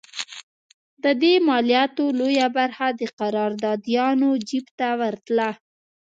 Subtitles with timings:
[1.03, 5.49] د دې مالیاتو لویه برخه د قراردادیانو جېب ته ورتله.